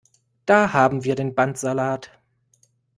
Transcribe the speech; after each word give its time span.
Da 0.47 0.73
haben 0.73 1.03
wir 1.03 1.13
den 1.13 1.35
Bandsalat! 1.35 2.09